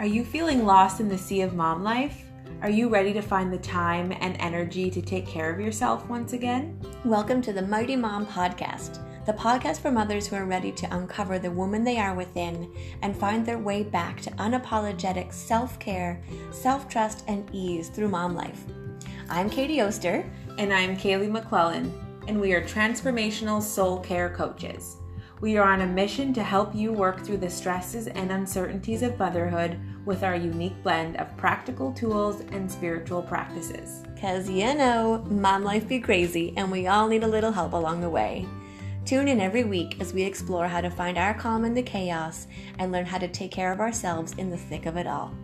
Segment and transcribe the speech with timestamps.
[0.00, 2.24] Are you feeling lost in the sea of mom life?
[2.62, 6.32] Are you ready to find the time and energy to take care of yourself once
[6.32, 6.80] again?
[7.04, 11.38] Welcome to the Mighty Mom Podcast, the podcast for mothers who are ready to uncover
[11.38, 16.88] the woman they are within and find their way back to unapologetic self care, self
[16.88, 18.64] trust, and ease through mom life.
[19.28, 20.24] I'm Katie Oster.
[20.56, 21.92] And I'm Kaylee McClellan,
[22.26, 24.96] and we are transformational soul care coaches.
[25.42, 29.18] We are on a mission to help you work through the stresses and uncertainties of
[29.18, 34.02] motherhood with our unique blend of practical tools and spiritual practices.
[34.14, 38.00] Because you know, mom life be crazy, and we all need a little help along
[38.00, 38.46] the way.
[39.04, 42.46] Tune in every week as we explore how to find our calm in the chaos
[42.78, 45.34] and learn how to take care of ourselves in the thick of it all.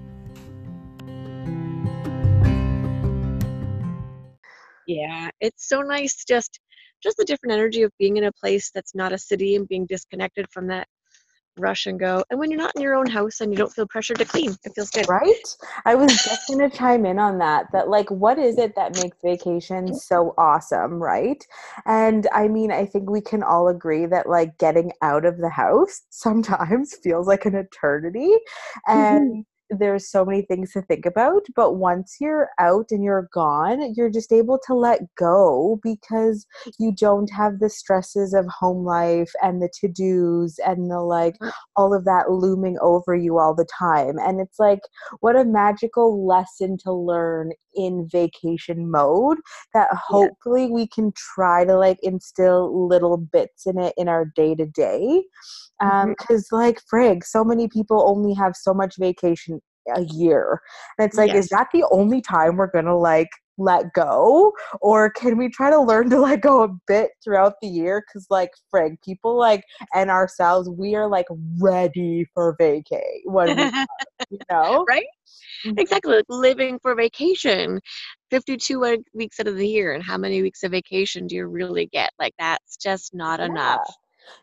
[4.86, 6.60] Yeah, it's so nice just
[7.02, 9.86] just the different energy of being in a place that's not a city and being
[9.86, 10.86] disconnected from that
[11.58, 12.22] rush and go.
[12.30, 14.56] And when you're not in your own house and you don't feel pressured to clean,
[14.64, 15.08] it feels good.
[15.08, 15.56] Right?
[15.84, 17.66] I was just going to chime in on that.
[17.72, 21.44] That, like, what is it that makes vacation so awesome, right?
[21.84, 25.50] And I mean, I think we can all agree that, like, getting out of the
[25.50, 28.32] house sometimes feels like an eternity.
[28.86, 33.28] And mm-hmm there's so many things to think about but once you're out and you're
[33.32, 36.46] gone you're just able to let go because
[36.78, 41.50] you don't have the stresses of home life and the to-dos and the like mm.
[41.74, 44.80] all of that looming over you all the time and it's like
[45.20, 49.38] what a magical lesson to learn in vacation mode
[49.74, 50.70] that hopefully yeah.
[50.70, 55.22] we can try to like instill little bits in it in our day to day
[55.82, 56.56] um because mm-hmm.
[56.56, 59.55] like frig so many people only have so much vacation
[59.94, 60.60] a year.
[60.98, 61.44] And it's like yes.
[61.44, 64.52] is that the only time we're gonna like let go?
[64.80, 68.02] Or can we try to learn to let go a bit throughout the year?
[68.06, 69.62] Because like Frank, people like
[69.94, 71.26] and ourselves we are like
[71.60, 73.64] ready for vacay when we,
[74.30, 74.84] you know?
[74.88, 75.06] Right?
[75.66, 75.78] Mm-hmm.
[75.78, 77.80] exactly like living for vacation.
[78.30, 81.86] 52 weeks out of the year and how many weeks of vacation do you really
[81.86, 82.10] get?
[82.18, 83.46] Like that's just not yeah.
[83.46, 83.94] enough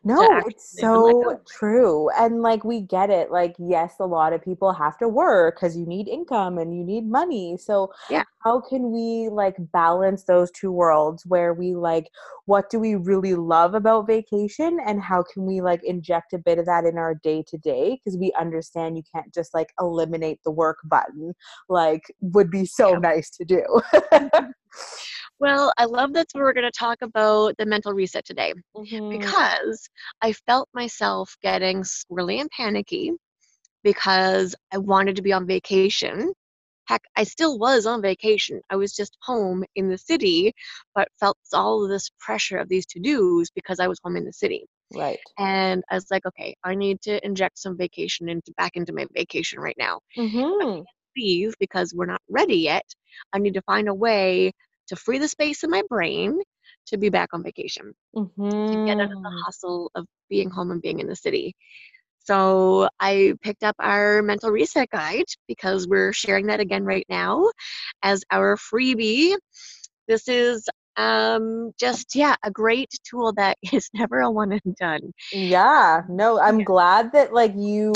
[0.04, 2.10] no, it's so true.
[2.18, 3.32] And like we get it.
[3.32, 6.84] Like, yes, a lot of people have to work because you need income and you
[6.84, 7.58] need money.
[7.58, 8.24] So yeah.
[8.44, 12.10] how can we like balance those two worlds where we like
[12.46, 16.60] what do we really love about vacation and how can we like inject a bit
[16.60, 17.98] of that in our day to day?
[17.98, 21.34] Because we understand you can't just like eliminate the work button,
[21.70, 23.00] like would be so yeah.
[23.00, 23.64] nice to do.
[25.44, 29.10] Well, I love that we're going to talk about the mental reset today mm-hmm.
[29.10, 29.90] because
[30.22, 33.12] I felt myself getting squirrely and panicky
[33.84, 36.32] because I wanted to be on vacation.
[36.88, 38.62] Heck, I still was on vacation.
[38.70, 40.54] I was just home in the city,
[40.96, 44.24] but felt all of this pressure of these to dos because I was home in
[44.24, 44.66] the city.
[44.96, 45.20] Right.
[45.38, 49.08] And I was like, okay, I need to inject some vacation into back into my
[49.14, 50.00] vacation right now.
[50.18, 50.84] Mm-hmm.
[51.18, 52.86] leave because we're not ready yet.
[53.34, 54.54] I need to find a way
[54.88, 56.40] to free the space in my brain
[56.88, 58.50] to be back on vacation, mm-hmm.
[58.50, 59.38] to get out of the mm-hmm.
[59.46, 61.56] hustle of being home and being in the city.
[62.26, 67.50] So I picked up our mental reset guide because we're sharing that again right now
[68.02, 69.36] as our freebie.
[70.08, 75.12] This is um just yeah a great tool that is never a one and done
[75.32, 76.66] yeah no i'm yeah.
[76.66, 77.92] glad that like you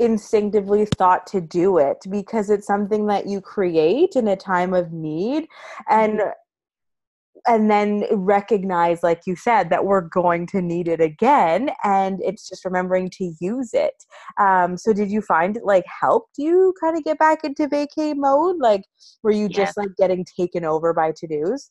[0.00, 4.92] instinctively thought to do it because it's something that you create in a time of
[4.92, 5.46] need
[5.90, 7.52] and mm-hmm.
[7.52, 12.48] and then recognize like you said that we're going to need it again and it's
[12.48, 14.02] just remembering to use it.
[14.38, 18.14] Um, so did you find it like helped you kind of get back into vacay
[18.16, 18.56] mode?
[18.58, 18.84] Like
[19.22, 21.70] were you just like getting taken over by to-dos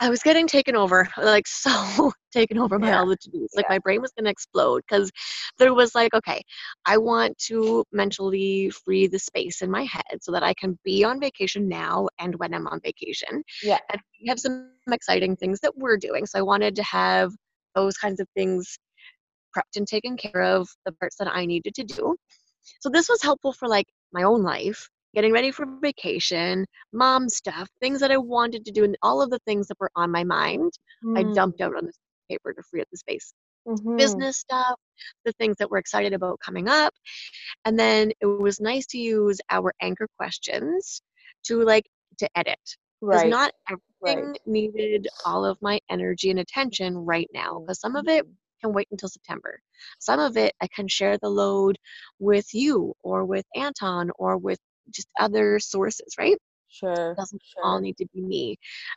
[0.00, 2.98] I was getting taken over, like so taken over by yeah.
[2.98, 3.50] all the to dos.
[3.54, 3.74] Like yeah.
[3.74, 5.10] my brain was going to explode because
[5.58, 6.42] there was like, okay,
[6.84, 11.04] I want to mentally free the space in my head so that I can be
[11.04, 13.42] on vacation now and when I'm on vacation.
[13.62, 13.78] Yeah.
[13.92, 16.26] And we have some exciting things that we're doing.
[16.26, 17.32] So I wanted to have
[17.74, 18.78] those kinds of things
[19.56, 22.16] prepped and taken care of, the parts that I needed to do.
[22.80, 27.68] So this was helpful for like my own life getting ready for vacation, mom stuff,
[27.80, 30.24] things that I wanted to do, and all of the things that were on my
[30.24, 30.72] mind,
[31.04, 31.18] mm.
[31.18, 31.92] I dumped out on the
[32.30, 33.32] paper to free up the space.
[33.68, 33.96] Mm-hmm.
[33.96, 34.76] Business stuff,
[35.24, 36.92] the things that we're excited about coming up.
[37.64, 41.00] And then it was nice to use our anchor questions
[41.44, 41.84] to like
[42.18, 42.58] to edit.
[43.00, 43.30] Because right.
[43.30, 44.40] not everything right.
[44.46, 47.60] needed all of my energy and attention right now.
[47.60, 48.26] Because some of it
[48.62, 49.60] can wait until September.
[49.98, 51.78] Some of it I can share the load
[52.18, 54.58] with you or with Anton or with
[54.92, 56.36] just other sources, right?
[56.68, 57.12] Sure.
[57.12, 57.64] It doesn't sure.
[57.64, 58.56] all need to be me.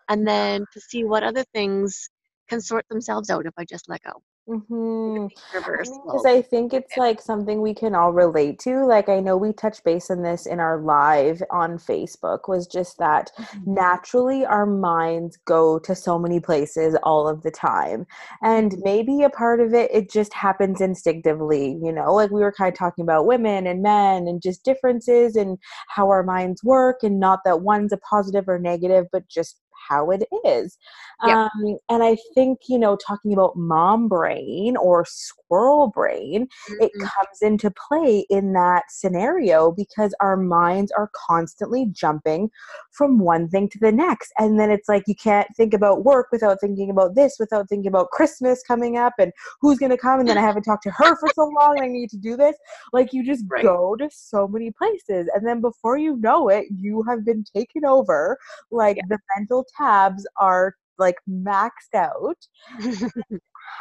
[0.09, 2.09] And then to see what other things
[2.49, 4.21] can sort themselves out if I just let go.
[4.47, 5.31] Mhm.
[5.51, 5.99] reverse.
[6.03, 8.85] Because I think it's like something we can all relate to.
[8.85, 12.99] Like I know we touched base on this in our live on Facebook was just
[12.99, 13.65] that Mhm.
[13.65, 18.05] naturally our minds go to so many places all of the time.
[18.43, 18.83] And Mhm.
[18.83, 22.71] maybe a part of it it just happens instinctively, you know, like we were kind
[22.71, 25.57] of talking about women and men and just differences and
[25.87, 30.11] how our minds work and not that one's a positive or negative, but just how
[30.11, 30.77] it is.
[31.23, 31.37] Yep.
[31.37, 36.47] Um, and I think, you know, talking about mom brain or squirrel brain,
[36.79, 37.01] it Mhm.
[37.01, 42.49] comes into play in that scenario because our minds are constantly jumping
[42.91, 44.31] from one thing to the next.
[44.39, 47.87] And then it's like you can't think about work without thinking about this, without thinking
[47.87, 49.31] about Christmas coming up and
[49.61, 50.19] who's going to come.
[50.19, 52.35] And then I haven't talked to her for so long and I need to do
[52.37, 52.55] this.
[52.93, 53.63] Like you just Right.
[53.63, 55.29] go to so many places.
[55.33, 58.37] And then before you know it, you have been taken over.
[58.71, 59.03] Like Yeah.
[59.09, 62.37] the mental tabs are like maxed out.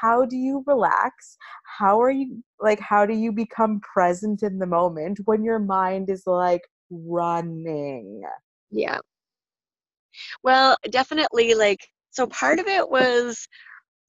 [0.00, 1.36] How do you relax?
[1.78, 6.10] How are you like how do you become present in the moment when your mind
[6.10, 8.22] is like running?
[8.70, 8.98] Yeah.
[10.42, 11.80] Well, definitely like
[12.10, 13.46] so part of it was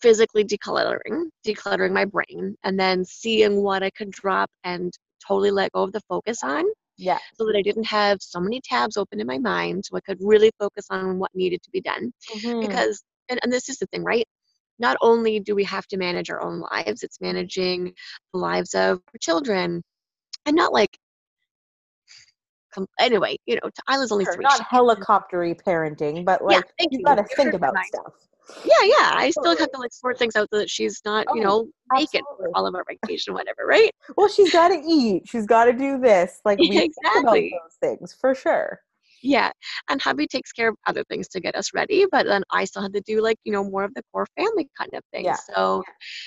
[0.02, 4.94] physically decluttering, decluttering my brain and then seeing what I could drop and
[5.28, 6.66] totally let go of the focus on
[6.98, 10.02] yeah so that I didn't have so many tabs open in my mind so I
[10.02, 12.62] could really focus on what needed to be done Mhm.
[12.62, 14.28] because and, and this is the thing, right?
[14.78, 17.94] Not only do we have to manage our own lives, it's managing
[18.34, 19.82] the lives of our children
[20.46, 20.98] and not like
[22.76, 24.44] com- anyway, you know, Isla's only Sure, three.
[24.44, 27.06] not helicoptery parenting but Yeah, like thank you you.
[27.06, 27.88] got to Give think about mind.
[27.88, 28.14] stuff
[28.64, 29.12] Yeah, yeah.
[29.16, 31.68] I still have to like sort things out so that she's not, you Oh, know,
[31.94, 32.52] naked for absolutely.
[32.54, 33.90] all of our vacation, whatever, right?
[34.18, 37.52] well she's got to eat she's got to do this like we think about Exactly.
[37.64, 38.82] those things for sure
[39.26, 39.52] Yeah.
[39.90, 42.84] And hubby takes care of other things to get us ready, but then I still
[42.84, 45.26] had to do like, you know, more of the core family kind of things.
[45.26, 45.84] Yeah, So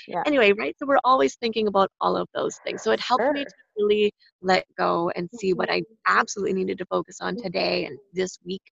[0.07, 0.23] yeah.
[0.25, 0.75] anyway, right?
[0.77, 2.83] So we're always thinking about all of those things.
[2.83, 4.11] So it helped me to really
[4.41, 5.83] let go and see what I Mhm.
[6.07, 8.63] absolutely needed to focus on today and this week,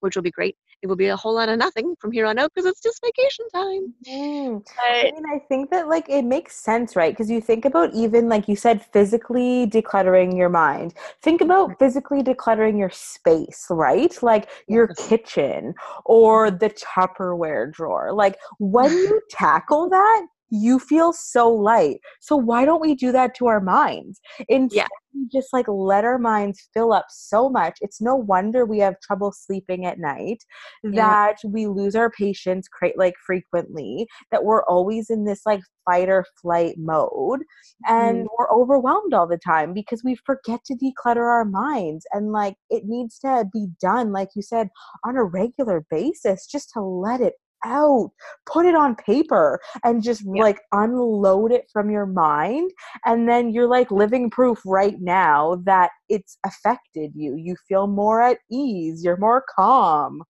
[0.00, 0.56] which will be great.
[0.86, 3.04] It will be a whole lot of nothing from here on out because it's just
[3.04, 3.92] vacation time.
[4.06, 4.64] Mm.
[4.80, 7.12] I mean, I think that like it makes sense, right?
[7.12, 10.94] Because you think about even like you said, physically decluttering your mind.
[11.22, 14.16] Think about physically decluttering your space, right?
[14.22, 15.74] Like your kitchen
[16.04, 18.12] or the Tupperware drawer.
[18.12, 21.98] Like when you tackle that, you feel so light.
[22.20, 24.20] So why don't we do that to our minds?
[24.48, 27.78] Instead, we just like let our minds fill up so much.
[27.80, 30.44] It's no wonder we have trouble sleeping at night
[30.82, 30.92] Yeah.
[30.94, 36.08] that we lose our patience cra- like frequently that we're always in this like fight
[36.08, 37.40] or flight mode
[37.86, 38.28] and Mhm.
[38.38, 42.84] we're overwhelmed all the time because we forget to declutter our minds and like it
[42.86, 44.68] needs to be done like you said
[45.04, 47.34] on a regular basis just to let it
[47.64, 48.10] out
[48.46, 50.42] put it on paper and just Yeah.
[50.42, 52.70] like unload it from your mind
[53.04, 58.22] and then you're like living proof right now that it's affected you you feel more
[58.22, 60.22] at ease you're more calm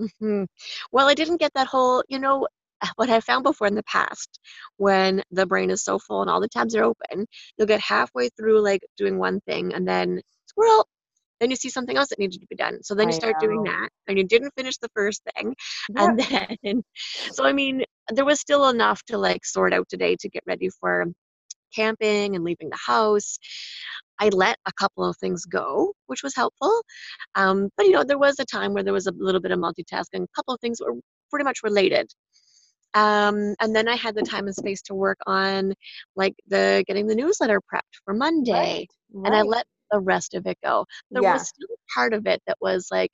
[0.00, 0.46] Mhm.
[0.92, 2.46] Well, I didn't get that whole, you know,
[2.96, 4.38] what I found before in the past,
[4.76, 7.26] when the brain is so full and all the tabs are open,
[7.56, 10.88] you'll get halfway through like doing one thing and then squirrel,
[11.40, 12.82] then you see something else that needed to be done.
[12.82, 15.54] So then you start doing that and you didn't finish the first thing.
[15.96, 16.18] Yep.
[16.30, 16.82] And then,
[17.32, 20.68] so I mean, there was still enough to like sort out today to get ready
[20.80, 21.06] for
[21.74, 23.38] camping and leaving the house.
[24.18, 26.82] I let a couple of things go, which was helpful.
[27.34, 29.58] Um, but you know, there was a time where there was a little bit of
[29.58, 30.24] multitasking.
[30.24, 30.94] A couple of things were
[31.30, 32.10] pretty much related.
[32.94, 35.74] Um, and then I had the time and space to work on
[36.16, 38.52] like the getting the newsletter prepped for Monday.
[38.52, 39.26] Right.
[39.26, 40.86] And I let the rest of it go.
[41.10, 41.32] There Yeah.
[41.34, 43.10] was still part of it that was like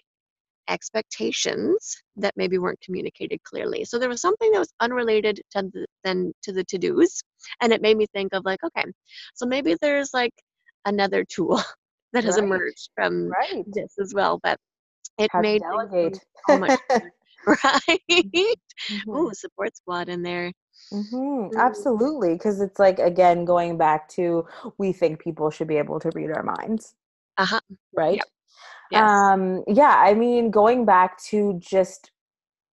[0.69, 3.85] expectations that maybe weren't communicated clearly.
[3.85, 7.21] So there was something that was unrelated to the, then to the to-dos,
[7.61, 8.85] and it made me think of like, okay,
[9.35, 10.33] so maybe there's like
[10.87, 11.61] another tool
[12.13, 12.45] that has Right.
[12.45, 14.41] emerged from right this as well.
[14.43, 14.59] But
[15.19, 16.75] it how made delegate so much
[17.47, 18.01] right.
[18.91, 19.17] Mhm.
[19.17, 20.53] Ooh, support squad in there.
[20.93, 21.57] Mhm, Mm.
[21.57, 24.47] absolutely because it's like again going back to
[24.79, 26.95] we think people should be able to read our minds
[27.37, 27.61] Uh huh.
[27.97, 28.21] right
[28.91, 29.11] Yes.
[29.11, 32.11] um yeah i mean going back to just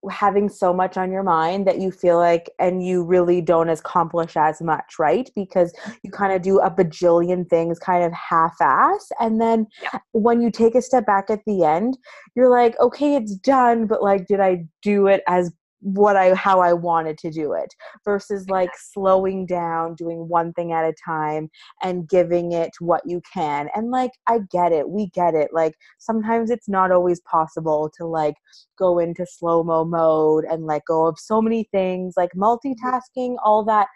[0.09, 4.35] having so much on your mind that you feel like and you really don't accomplish
[4.35, 9.39] as much right because you kind of do a bajillion things kind of half-ass and
[9.39, 9.99] then Yeah.
[10.13, 11.97] when you take a step back at the end
[12.35, 16.59] you're like okay it's done but like did i do it as what i how
[16.59, 17.73] i wanted to do it
[18.05, 21.49] versus like slowing down doing one thing at a time
[21.81, 23.69] and giving it what you can.
[23.75, 24.89] And like i get it.
[24.89, 25.49] We get it.
[25.53, 28.35] Like sometimes it's not always possible to like
[28.77, 33.63] go into slow mo mode and let go of so many things like multitasking all
[33.65, 33.87] that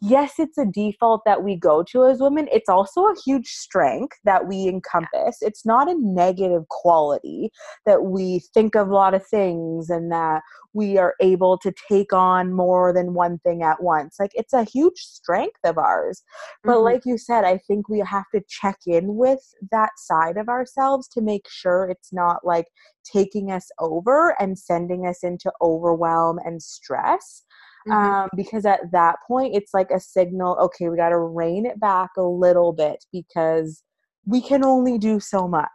[0.00, 2.48] yes, it's a default that we go to as women.
[2.52, 5.38] It's also a huge strength that we encompass.
[5.42, 7.50] It's not a negative quality
[7.84, 10.42] that we think of a lot of things and that
[10.72, 14.16] we are able to take on more than one thing at once.
[14.18, 16.22] Like it's a huge strength of ours.
[16.64, 16.84] But Mhm.
[16.84, 21.08] like you said, I think we have to check in with that side of ourselves
[21.08, 22.68] to make sure it's not like
[23.04, 27.44] taking us over and sending us into overwhelm and stress
[27.88, 27.94] Mhm.
[27.94, 31.80] um, because at that point it's like a signal okay we got to rein it
[31.80, 33.82] back a little bit because
[34.26, 35.70] we can only do so much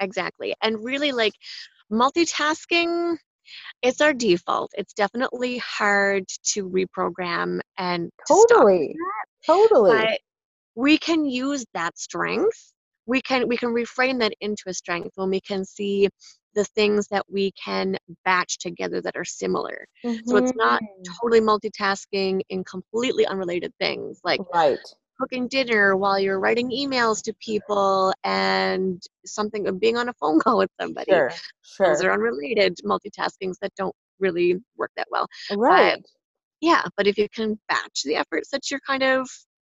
[0.00, 0.54] exactly.
[0.62, 1.34] And really, like
[1.92, 3.16] multitasking,
[3.82, 4.70] it's our default.
[4.76, 8.94] It's definitely hard to reprogram and to totally
[9.46, 10.20] totally but
[10.74, 12.72] we can use that strength
[13.04, 16.08] we can we can reframe that into a strength when we can see
[16.54, 19.86] the things that we can batch together that are similar.
[20.26, 21.04] So it's not Mhm.
[21.20, 24.78] totally multitasking in completely unrelated things like right.
[25.20, 30.40] cooking dinner while you're writing emails to people and something of being on a phone
[30.40, 31.12] call with somebody.
[31.12, 31.30] Sure
[31.62, 31.88] sure.
[31.88, 35.26] those are unrelated multitaskings that don't really work that well.
[35.52, 36.02] Right.
[36.60, 39.28] yeah but if you can batch the efforts that you're kind of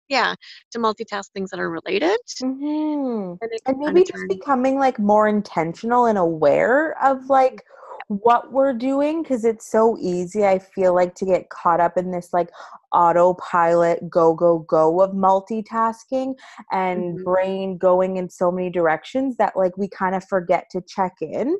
[0.10, 0.36] yeah
[0.72, 5.00] to multitask things that are related hmm then it and maybe just turn becoming like
[5.00, 7.64] more intentional and aware of like
[8.08, 12.12] what we're doing because it's so easy i feel like to get caught up in
[12.12, 12.50] this like
[12.94, 16.34] autopilot go go go of multitasking
[16.72, 17.24] and Mhm.
[17.24, 21.58] brain going in so many directions that like we kind of forget to check in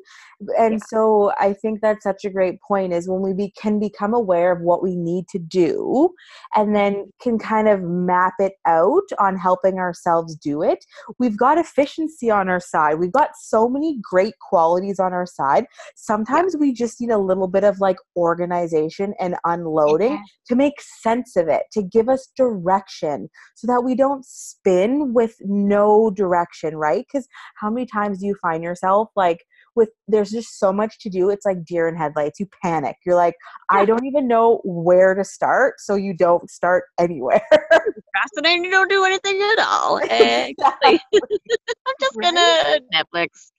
[0.58, 0.86] and Yeah.
[0.88, 4.52] so i think that's such a great point is when we be, can become aware
[4.52, 6.10] of what we need to do
[6.56, 10.86] and then can kind of map it out on helping ourselves do it
[11.20, 15.66] we've got efficiency on our side we've got so many great qualities on our side
[15.96, 20.24] sometimes we just need a little bit of like organization and unloading Yeah.
[20.48, 25.36] to make sense of it to give us direction so that we don't spin with
[25.42, 27.06] no direction right?
[27.12, 29.46] Because how many times do you find yourself like
[29.76, 33.16] with there's just so much to do it's like deer in headlights you panic you're
[33.16, 33.36] like
[33.70, 37.42] i don't even know where to start so you don't start anywhere.
[37.50, 41.00] Procrastinating you don't do anything at all exactly.
[41.14, 42.34] I'm just Right?
[42.36, 43.52] gonna netflix.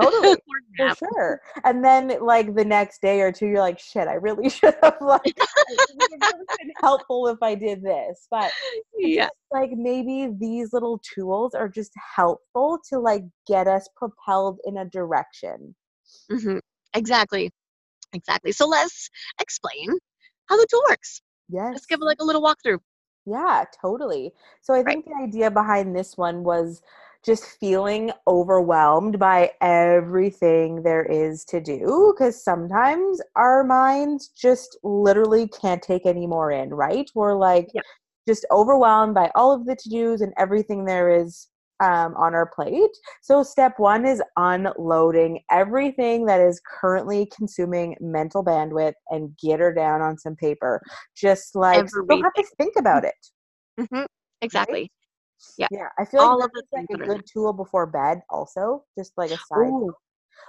[0.00, 0.36] Totally
[0.76, 4.48] for sure and then like the next day or two you're like shit i really
[4.50, 5.48] should have like it
[5.94, 8.50] would have been helpful if i did this but
[8.98, 9.28] yeah
[9.60, 14.84] like maybe these little tools are just helpful to like get us propelled in a
[14.84, 15.74] direction
[16.30, 16.58] hmm
[16.94, 17.50] exactly
[18.12, 19.10] exactly so let's
[19.40, 19.98] explain
[20.46, 22.78] how the tool works yes let's give like a little walkthrough
[23.26, 24.32] Yeah, totally.
[24.62, 24.84] So I Right.
[24.84, 26.80] think the idea behind this one was
[27.24, 35.48] just feeling overwhelmed by everything there is to do because sometimes our minds just literally
[35.48, 37.10] can't take any more in, right?
[37.16, 37.84] We're like Yep.
[38.26, 41.48] Just overwhelmed by all of the to dos and everything there is
[41.82, 42.90] um, on our plate.
[43.22, 49.72] So, step one is unloading everything that is currently consuming mental bandwidth and get her
[49.72, 50.80] down on some paper.
[51.16, 53.88] Just like don't have to think about it.
[53.90, 54.04] hmm
[54.40, 54.90] exactly
[55.58, 55.68] Yeah.
[55.70, 58.20] Yeah, I feel like All of this is like a good tool before bed.
[58.30, 59.94] Also, just like a side, Ooh,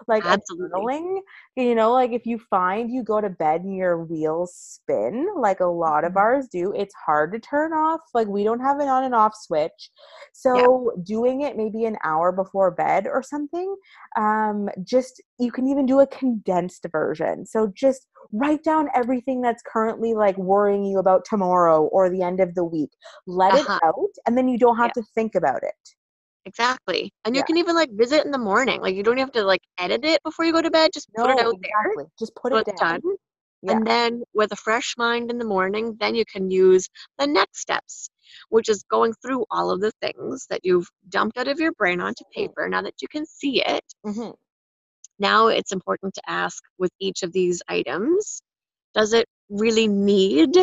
[0.07, 1.19] like journaling.
[1.55, 5.59] You know, like if you find you go to bed and your wheels spin, like
[5.59, 6.17] a lot of Mhm.
[6.17, 8.01] ours do, it's hard to turn off.
[8.13, 9.91] Like we don't have an on and off switch,
[10.33, 13.75] so doing it maybe an hour before bed or something.
[14.17, 17.45] Um, just you can even do a condensed version.
[17.45, 22.39] So just write down everything that's currently like worrying you about tomorrow or the end
[22.39, 22.91] of the week.
[23.25, 23.79] Let Uh-huh.
[23.79, 25.96] it out, and then you don't have to think about it.
[26.47, 27.45] Exactly and you Yeah.
[27.49, 30.21] can even like visit in the morning like you don't have to like edit it
[30.23, 32.05] before you go to bed just put it out there exactly.
[32.19, 32.77] Just put so it down.
[32.77, 33.01] done
[33.63, 33.73] Yeah.
[33.73, 36.87] and then with a fresh mind in the morning then you can use
[37.19, 38.09] the next steps
[38.49, 41.99] which is going through all of the things that you've dumped out of your brain
[41.99, 44.29] onto paper now that you can see it hmm
[45.19, 48.41] now it's important to ask with each of these items
[48.93, 50.53] does it really need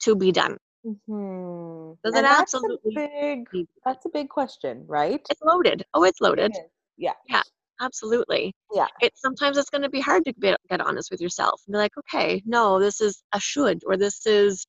[0.00, 1.63] to be done hmm
[2.02, 2.68] Does and it that's a big.
[2.68, 3.66] need to be done?
[3.84, 5.20] That's a big question, right?
[5.30, 6.52] it's loaded oh it's loaded
[6.96, 7.12] Yeah.
[7.28, 7.42] Yeah.
[7.80, 8.54] Absolutely.
[8.74, 8.86] Yeah.
[9.00, 11.78] it's sometimes it's going to be hard to be, get honest with yourself and be
[11.78, 14.66] like okay no this is a should or this is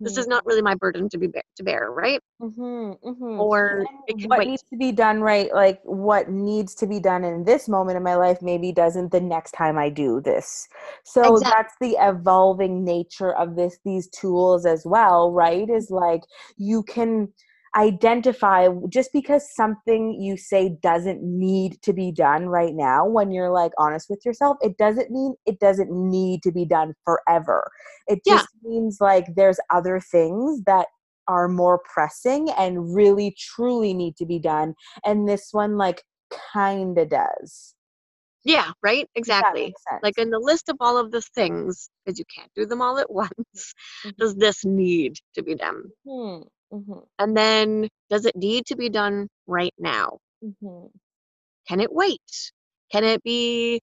[0.00, 2.20] this is not really my burden to be to bear right?
[2.40, 6.86] Hmm hmm or it what wait needs to be done right like what needs to
[6.86, 10.20] be done in this moment in my life maybe doesn't the next time i do
[10.20, 10.68] this.
[11.04, 16.22] So Exact- that's the evolving nature of this these tools as well right is like
[16.56, 17.28] you can
[17.76, 23.50] identify just because something you say doesn't need to be done right now when you're
[23.50, 27.68] like honest with yourself it doesn't mean it doesn't need to be done forever
[28.06, 28.70] it just yeah.
[28.70, 30.86] means like there's other things that
[31.26, 36.02] are more pressing and really truly need to be done and this one like
[36.52, 37.74] kind of does
[38.44, 42.50] yeah right exactly like in the list of all of the things because you can't
[42.54, 44.10] do them all at once mm-hmm.
[44.18, 46.46] does this need to be done mm-hmm.
[46.72, 47.00] Mm-hmm.
[47.18, 50.18] And then, does it need to be done right now?
[50.44, 50.86] Mm-hmm.
[51.68, 52.52] Can it wait?
[52.90, 53.80] Can it be?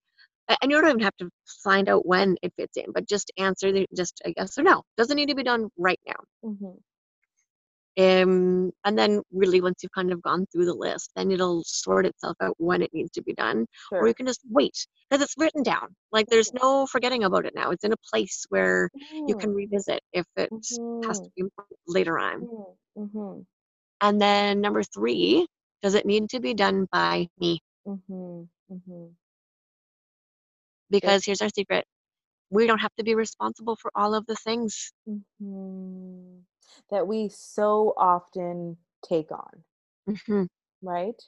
[0.62, 1.30] And you don't even have to
[1.64, 4.84] find out when it fits in, but just answer the, just a yes or no.
[4.98, 6.16] Does it need to be done right now?
[6.44, 6.91] Mm-hmm.
[8.00, 12.06] Um, and then really once you've kind of gone through the list, then it'll sort
[12.06, 13.66] itself out when it needs to be done.
[13.90, 14.00] Sure.
[14.00, 15.96] Or you can just wait because it's written down.
[16.12, 17.72] Like there's no forgetting about it now.
[17.72, 19.28] It's in a place where mm-hmm.
[19.28, 21.08] you can revisit if it mm-hmm.
[21.08, 21.44] has to be
[21.88, 22.42] later on.
[22.42, 23.02] Mm-hmm.
[23.04, 23.42] mm-hmm.
[24.04, 25.46] And then number three,
[25.84, 27.60] does it need to be done by me?
[27.88, 28.44] Mm-hmm.
[28.74, 29.06] Mm-hmm.
[30.90, 31.86] Because here's our secret
[32.52, 34.92] we don't have to be responsible for all of the things
[36.90, 39.64] that we so often take on.
[40.10, 40.44] Mm-hmm.
[40.82, 41.22] Right?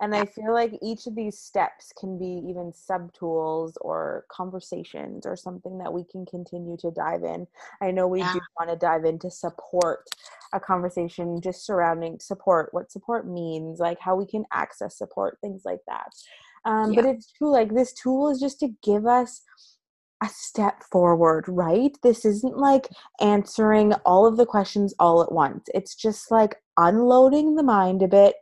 [0.00, 5.26] And I feel like each of these steps can be even sub tools or conversations
[5.26, 7.46] or something that we can continue to dive in.
[7.80, 8.34] I know we yeah.
[8.34, 10.08] do want to dive into support,
[10.52, 15.62] a conversation just surrounding support, what support means, like how we can access support, things
[15.64, 16.12] like that.
[16.64, 17.02] Um, yeah.
[17.02, 19.42] But it's true, like this tool is just to give us
[20.22, 21.96] a step forward, right?
[22.02, 22.88] This isn't like
[23.20, 25.68] answering all of the questions all at once.
[25.74, 28.34] It's just like unloading the mind a bit,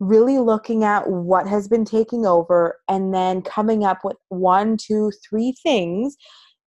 [0.00, 5.10] really looking at what has been taking over, and then coming up with one, two,
[5.28, 6.16] three things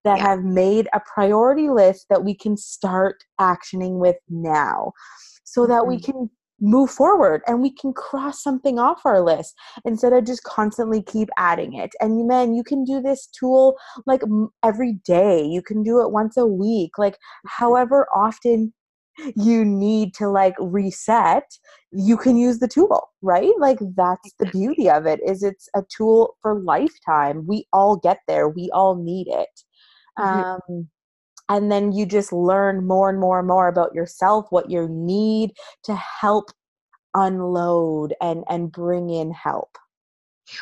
[0.03, 0.27] that yeah.
[0.27, 4.91] have made a priority list that we can start actioning with now
[5.43, 6.12] so that we mm-hmm.
[6.12, 6.29] can
[6.62, 11.30] move forward and we can cross something off our list instead of just constantly keep
[11.38, 11.91] adding it.
[12.00, 13.75] And man you can do this tool
[14.06, 14.22] like
[14.63, 15.44] every day.
[15.44, 18.74] You can do it once a week like however often
[19.36, 21.43] you need to like reset
[21.91, 23.52] you can use the tool right?
[23.60, 27.45] Like that's the beauty of it is it's a tool for lifetime.
[27.47, 28.50] We all get there.
[28.50, 29.50] We all need it.
[30.19, 30.74] Mm-hmm.
[30.76, 30.89] um
[31.51, 35.51] and then you just learn more and more and more about yourself what you need
[35.83, 36.51] to help
[37.13, 39.77] unload and and bring in help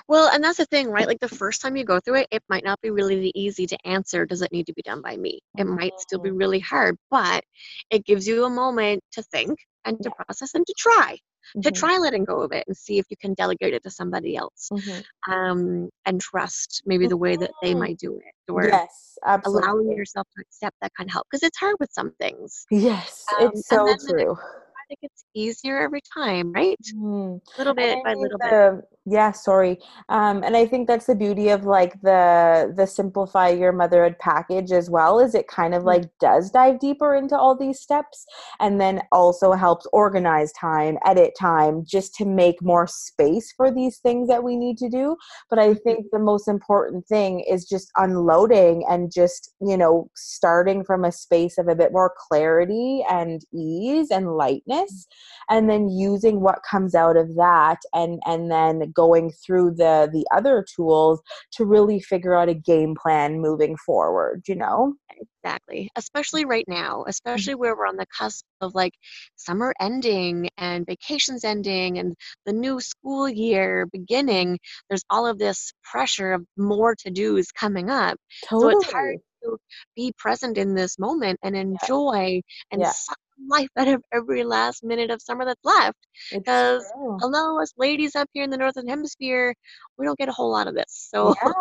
[0.07, 1.07] well, and that's the thing, right?
[1.07, 3.77] Like the first time you go through it, it might not be really easy to
[3.85, 5.39] answer, does it need to be done by me?
[5.57, 7.43] It might still be really hard, but
[7.89, 11.17] it gives you a moment to think and to process and to try.
[11.49, 11.61] Mm-hmm.
[11.61, 14.35] To try letting go of it and see if you can delegate it to somebody
[14.35, 15.31] else, mm-hmm.
[15.31, 17.79] um, and trust maybe the way that they mm-hmm.
[17.79, 19.67] might do it, or yes, absolutely.
[19.67, 22.65] allowing yourself to accept that kind of help because it's hard with some things.
[22.71, 24.31] Yes, um, it's so true.
[24.31, 26.77] It it's easier every time, right?
[26.95, 27.39] Mm.
[27.57, 29.77] Little bit by little the, bit yeah sorry.
[30.09, 34.71] Um, and i think that's the beauty of like the the simplify your motherhood package
[34.71, 38.25] as well is it kind of like does dive deeper into all these steps
[38.59, 43.97] and then also helps organize time edit time just to make more space for these
[43.97, 45.15] things that we need to do.
[45.49, 45.79] But i mm-hmm.
[45.83, 51.11] think the most important thing is just unloading and just you know starting from a
[51.11, 55.07] space of a bit more clarity and ease and lightness
[55.49, 60.25] and then using what comes out of that and and then going through the the
[60.35, 61.21] other tools
[61.53, 64.93] to really figure out a game plan moving forward you know
[65.41, 67.09] exactly especially right now mm-hmm.
[67.09, 68.91] especially where we're on the cusp of like
[69.37, 72.13] summer ending and vacations ending and
[72.45, 74.59] the new school year beginning
[74.89, 78.17] there's all of this pressure of more to do's coming up
[78.49, 78.73] totally.
[78.73, 79.57] so it's hard to
[79.95, 82.41] be present in this moment and enjoy yeah.
[82.71, 82.91] and yeah.
[82.91, 85.97] suck life out of every last minute of summer that's left.
[86.31, 86.83] Because
[87.19, 89.55] hello, us ladies up here in the northern hemisphere,
[89.97, 91.09] we don't get a whole lot of this.
[91.11, 91.51] So yeah,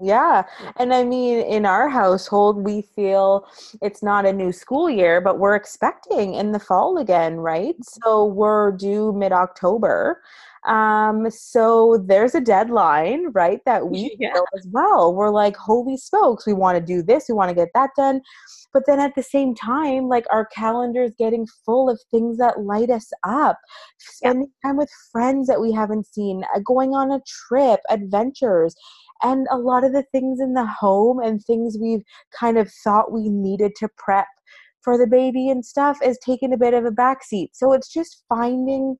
[0.00, 0.42] yeah.
[0.76, 3.46] And I mean, in our household, we feel
[3.82, 7.74] it's not a new school year, but we're expecting in the fall again, right?
[7.74, 8.00] Mm-hmm.
[8.04, 10.22] So we're due mid October.
[10.66, 13.60] Um, so there's a deadline, right?
[13.66, 14.32] That we yeah.
[14.32, 15.14] feel as well.
[15.14, 18.20] We're like, holy smokes, we want to do this, we want to get that done
[18.72, 22.60] but then at the same time like our calendar is getting full of things that
[22.60, 23.58] light us up
[23.98, 24.68] spending yeah.
[24.68, 28.74] time with friends that we haven't seen uh, going on a trip adventures
[29.22, 32.02] and a lot of the things in the home and things we've
[32.38, 34.26] kind of thought we needed to prep
[34.82, 38.24] for the baby and stuff is taking a bit of a backseat so it's just
[38.28, 38.96] finding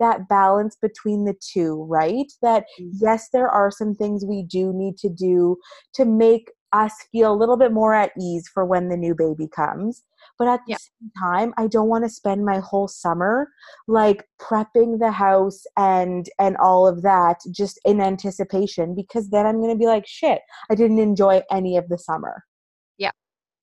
[0.00, 2.30] that balance between the two, right?
[2.42, 2.90] That mm-hmm.
[3.00, 5.56] yes, there are some things we do need to do
[5.94, 9.48] to make us feel a little bit more at ease for when the new baby
[9.54, 10.02] comes.
[10.38, 10.76] But at the Yeah.
[10.78, 13.48] same time, I don't want to spend my whole summer
[13.86, 19.58] like prepping the house and and all of that just in anticipation because then I'm
[19.60, 22.44] going to be like shit, I didn't enjoy any of the summer.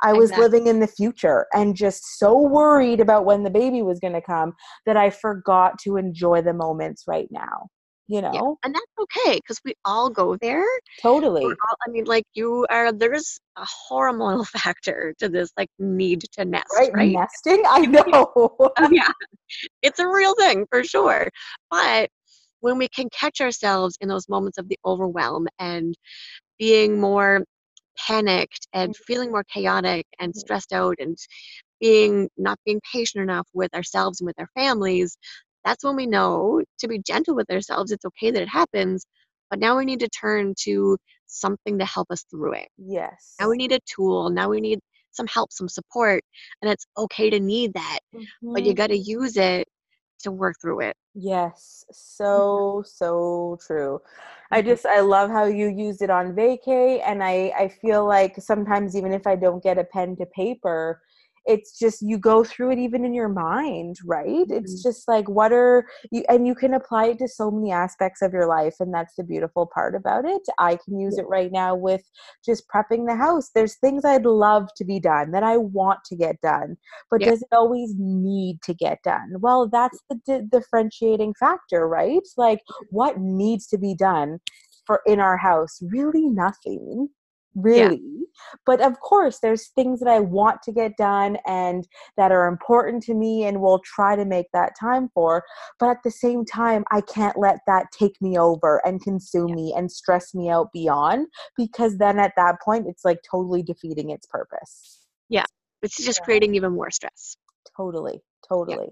[0.03, 0.43] I was exactly.
[0.43, 4.21] living in the future and just so worried about when the baby was going to
[4.21, 4.53] come
[4.85, 7.67] that I forgot to enjoy the moments right now.
[8.07, 8.31] You know?
[8.33, 8.53] Yeah.
[8.65, 10.65] And that's okay because we all go there.
[11.01, 11.45] Totally.
[11.45, 11.55] All,
[11.87, 16.65] I mean, like you are, there's a hormonal factor to this, like need to nest,
[16.75, 16.91] Right?
[16.93, 17.13] right?
[17.13, 17.63] Nesting?
[17.65, 18.31] I know.
[18.35, 19.11] Oh, yeah,
[19.81, 21.29] it's a real thing for sure.
[21.69, 22.09] But
[22.59, 25.95] when we can catch ourselves in those moments of the overwhelm and
[26.59, 27.43] being more
[28.07, 30.35] panicked and feeling more chaotic and Mhm.
[30.35, 31.17] stressed out and
[31.79, 35.17] being not being patient enough with ourselves and with our families,
[35.65, 37.91] that's when we know to be gentle with ourselves.
[37.91, 39.05] It's okay that it happens,
[39.49, 42.69] but now we need to turn to something to help us through it.
[42.77, 43.39] yes.
[43.39, 44.29] Now we need a tool.
[44.29, 44.79] Now we need
[45.11, 46.23] some help, some support,
[46.61, 47.99] and it's okay to need that,
[48.53, 48.75] but you Mhm.
[48.75, 49.67] got to use it
[50.23, 50.97] to work through it.
[51.13, 53.99] Yes, so so true.
[54.51, 54.61] I Mhm.
[54.61, 58.95] just I love how you used it on vacay and I I feel like sometimes
[58.95, 61.01] even if I don't get a pen to paper,
[61.45, 64.45] it's just you go through it even in your mind, right?
[64.49, 64.83] It's Mhm.
[64.83, 68.33] just like what are you and you can apply it to so many aspects of
[68.33, 70.41] your life and that's the beautiful part about it.
[70.59, 72.03] I can use it right now with
[72.45, 73.49] just prepping the house.
[73.53, 76.77] There's things I'd love to be done that I want to get done
[77.09, 77.31] but Yeah.
[77.31, 82.59] does it always need to get done well that's the di- differentiating factor right like
[82.89, 84.39] what needs to be done
[84.85, 87.09] for in our house really nothing
[87.55, 88.01] really
[88.65, 91.87] but of course there's things that i want to get done and
[92.17, 95.43] that are important to me and will try to make that time for
[95.79, 99.73] but at the same time i can't let that take me over and consume me
[99.75, 104.25] and stress me out beyond because then at that point it's like totally defeating its
[104.27, 105.45] purpose Yeah.
[105.81, 106.25] It's just Yeah.
[106.25, 107.37] creating even more stress.
[107.75, 108.89] Totally, totally.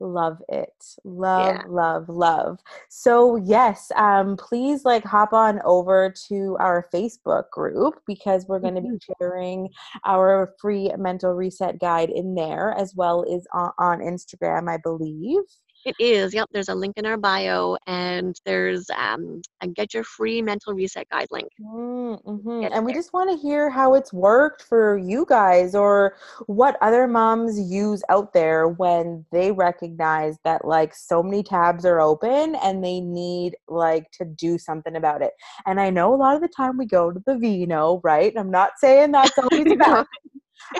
[0.00, 0.72] Love it.
[1.04, 1.62] Love, Yeah.
[1.68, 2.58] love, love.
[2.88, 8.74] So yes, um, please like hop on over to our Facebook group because we're going
[8.74, 9.68] to be sharing
[10.04, 15.42] our free mental reset guide in there as well as on, on Instagram, I believe.
[15.84, 16.32] It is.
[16.32, 16.48] Yep.
[16.52, 21.08] There's a link in our bio, and there's um, a get your free mental reset
[21.10, 21.48] guide link.
[21.60, 22.60] Mm-hmm.
[22.60, 26.16] Get And we just want to hear how it's worked for you guys or
[26.46, 32.00] what other moms use out there when they recognize that like so many tabs are
[32.00, 35.32] open and they need like to do something about it.
[35.66, 38.32] And I know a lot of the time we go to the vino, right?
[38.36, 40.06] I'm not saying that's always bad.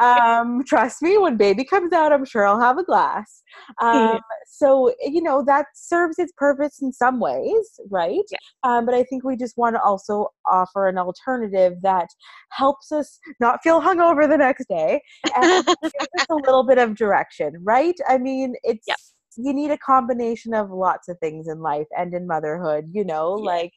[0.01, 3.43] Um trust me when baby comes out i'm sure i'll have a glass
[3.83, 8.39] um so you know that serves its purpose in some ways right Yeah.
[8.65, 12.09] um, but i think we just want to also offer an alternative that
[12.51, 15.01] helps us not feel hungover the next day
[15.37, 15.47] and
[15.93, 18.97] gives us a little bit of direction right i mean it's Yep.
[19.37, 23.33] you need a combination of lots of things in life and in motherhood you know
[23.33, 23.45] Yeah.
[23.45, 23.73] like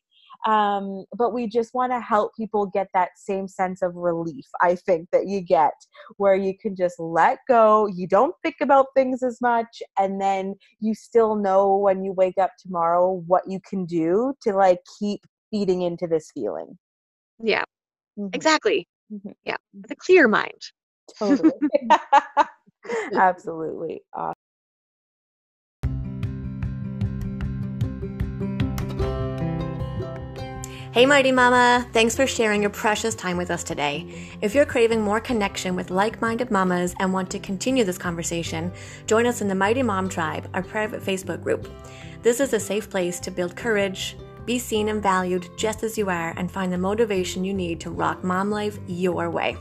[0.45, 4.75] um but we just want to help people get that same sense of relief i
[4.75, 5.73] think that you get
[6.17, 10.53] where you can just let go you don't think about things as much and then
[10.79, 15.21] you still know when you wake up tomorrow what you can do to like keep
[15.49, 16.77] feeding into this feeling
[17.39, 17.63] Yeah.
[18.17, 18.87] Mhm, Exactly.
[19.11, 19.57] mhm, Yeah.
[19.81, 20.61] With a clear mind.
[21.19, 21.53] totally
[23.15, 24.33] absolutely awesome.
[30.97, 31.87] Hey, Mighty Mama!
[31.93, 34.31] Thanks for sharing your precious time with us today.
[34.41, 38.73] If you're craving more connection with like minded mamas and want to continue this conversation,
[39.05, 41.69] join us in the Mighty Mom Tribe, our private Facebook group.
[42.23, 46.09] This is a safe place to build courage, be seen and valued just as you
[46.09, 49.55] are, and find the motivation you need to rock mom life your way.